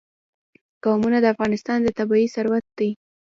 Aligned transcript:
قومونه 0.83 1.17
د 1.21 1.25
افغانستان 1.33 1.79
طبعي 1.99 2.25
ثروت 2.35 2.65
دی. 2.77 2.89